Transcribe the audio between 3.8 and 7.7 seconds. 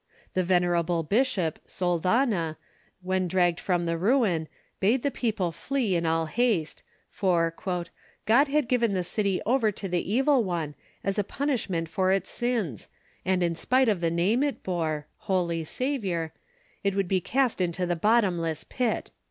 the ruin, bade the people flee in all haste, for